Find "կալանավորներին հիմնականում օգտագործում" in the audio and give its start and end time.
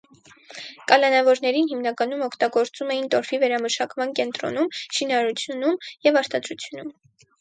0.91-2.93